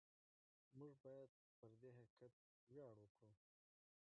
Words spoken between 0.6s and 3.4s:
موږ باید پر دې حقیقت ویاړ وکړو.